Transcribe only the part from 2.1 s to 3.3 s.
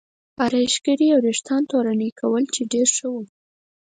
کول چې ډېر ښه و.